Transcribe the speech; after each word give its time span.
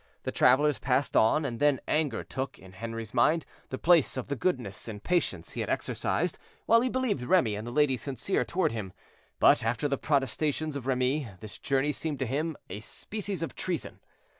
The 0.23 0.31
travelers 0.31 0.79
passed 0.79 1.15
on, 1.15 1.45
and 1.45 1.59
then 1.59 1.79
anger 1.87 2.23
took, 2.23 2.57
in 2.57 2.71
Henri's 2.71 3.13
mind, 3.13 3.45
the 3.69 3.77
place 3.77 4.17
of 4.17 4.29
the 4.29 4.35
goodness 4.35 4.87
and 4.87 5.03
patience 5.03 5.51
he 5.51 5.61
had 5.61 5.69
exercised, 5.69 6.39
while 6.65 6.81
he 6.81 6.89
believed 6.89 7.21
Remy 7.21 7.53
and 7.53 7.67
the 7.67 7.71
lady 7.71 7.97
sincere 7.97 8.43
toward 8.43 8.71
him. 8.71 8.93
But 9.39 9.63
after 9.63 9.87
the 9.87 9.99
protestations 9.99 10.75
of 10.75 10.87
Remy, 10.87 11.27
this 11.39 11.59
journey 11.59 11.91
seemed 11.91 12.17
to 12.17 12.25
him 12.25 12.57
a 12.67 12.79
species 12.79 13.43
of 13.43 13.53
treason. 13.53 13.99